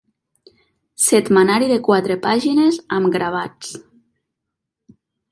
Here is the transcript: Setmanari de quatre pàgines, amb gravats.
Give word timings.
Setmanari 1.07 1.67
de 1.71 1.77
quatre 1.87 2.17
pàgines, 2.23 2.79
amb 2.99 3.11
gravats. 3.17 3.75